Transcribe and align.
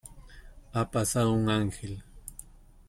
Ha 0.73 0.89
pasado 0.89 1.31
un 1.31 1.47
ángel 1.47 2.03